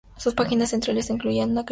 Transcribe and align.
Sus 0.17 0.33
páginas 0.33 0.71
centrales 0.71 1.11
incluían 1.11 1.51
una 1.51 1.61
caricatura 1.63 1.63
a 1.63 1.65
color. 1.65 1.69